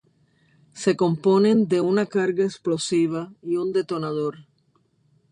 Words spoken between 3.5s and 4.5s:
un detonador.